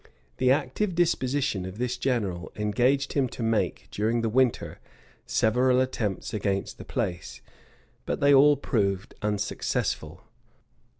The 0.37 0.49
active 0.49 0.95
disposition 0.95 1.63
of 1.63 1.77
this 1.77 1.95
general 1.95 2.51
engaged 2.55 3.13
him 3.13 3.27
to 3.29 3.43
make, 3.43 3.87
during 3.91 4.21
the 4.21 4.29
winter, 4.33 4.79
several 5.27 5.79
attempts 5.79 6.33
against 6.33 6.79
the 6.79 6.85
place; 6.85 7.41
but 8.07 8.19
they 8.19 8.33
all 8.33 8.57
proved 8.57 9.13
unsuccessful. 9.21 10.23